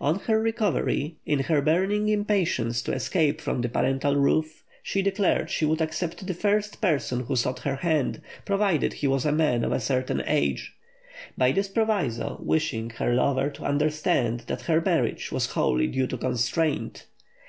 On 0.00 0.18
her 0.18 0.40
recovery, 0.42 1.14
in 1.26 1.38
her 1.44 1.62
burning 1.62 2.08
impatience 2.08 2.82
to 2.82 2.92
escape 2.92 3.40
from 3.40 3.60
the 3.60 3.68
parental 3.68 4.16
roof, 4.16 4.64
she 4.82 5.00
declared 5.00 5.48
she 5.48 5.64
would 5.64 5.80
accept 5.80 6.26
the 6.26 6.34
first 6.34 6.80
person 6.80 7.20
who 7.20 7.36
sought 7.36 7.60
her 7.60 7.76
hand, 7.76 8.20
provided 8.44 8.94
he 8.94 9.06
was 9.06 9.24
a 9.24 9.30
man 9.30 9.62
of 9.62 9.70
a 9.70 9.78
certain 9.78 10.24
age; 10.26 10.74
by 11.38 11.52
this 11.52 11.68
proviso 11.68 12.36
wishing 12.42 12.90
her 12.90 13.14
lover 13.14 13.48
to 13.48 13.62
understand 13.62 14.40
that 14.48 14.62
her 14.62 14.80
marriage 14.80 15.30
was 15.30 15.52
wholly 15.52 15.86
due 15.86 16.08
to 16.08 16.16
constraint. 16.18 17.06